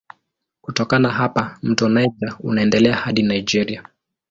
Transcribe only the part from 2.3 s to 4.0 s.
unaendelea hadi Nigeria.